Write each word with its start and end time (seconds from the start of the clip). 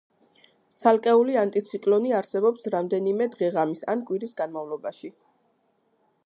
ცალკეული 0.83 1.35
ანტიციკლონი 1.41 2.15
არსებობს 2.21 2.65
რამდენიმე 2.77 3.29
დღე-ღამის 3.35 3.85
ან 3.95 4.03
კვირის 4.09 4.35
განმავლობაში. 4.43 5.13